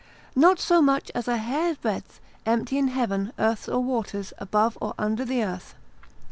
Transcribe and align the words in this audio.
Not 0.35 0.59
so 0.59 0.81
much 0.81 1.11
as 1.13 1.27
a 1.27 1.37
hair 1.37 1.75
breadth 1.79 2.19
empty 2.43 2.79
in 2.79 2.87
heaven, 2.87 3.33
earth, 3.37 3.69
or 3.69 3.81
waters, 3.81 4.33
above 4.39 4.75
or 4.81 4.95
under 4.97 5.23
the 5.23 5.43
earth. 5.43 5.75